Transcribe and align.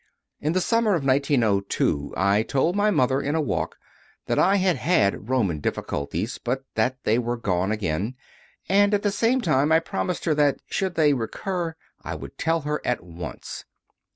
4. 0.39 0.47
In 0.47 0.53
the 0.53 0.61
summer 0.61 0.95
of 0.95 1.05
1902 1.05 2.15
I 2.17 2.41
told 2.41 2.75
my 2.75 2.89
mother, 2.89 3.21
in 3.21 3.35
a 3.35 3.39
walk, 3.39 3.77
that 4.25 4.39
I 4.39 4.55
had 4.55 4.77
had 4.77 5.29
Roman 5.29 5.59
difficulties, 5.59 6.39
but 6.39 6.63
that 6.73 6.97
they 7.03 7.19
were 7.19 7.37
gone 7.37 7.71
again; 7.71 8.15
and 8.67 8.95
at 8.95 9.03
the 9.03 9.11
same 9.11 9.41
time 9.41 9.71
I 9.71 9.79
promised 9.79 10.25
her 10.25 10.33
that, 10.33 10.57
should 10.65 10.95
they 10.95 11.13
recur, 11.13 11.75
I 12.01 12.15
would 12.15 12.39
tell 12.39 12.61
her 12.61 12.81
at 12.83 13.03
once. 13.03 13.65